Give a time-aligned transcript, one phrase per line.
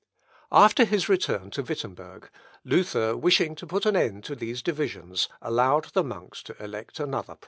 [0.65, 2.31] "After his return to Wittemberg,
[2.65, 7.35] Luther, wishing to put an end to these divisions allowed the monks to elect another
[7.35, 7.39] prior.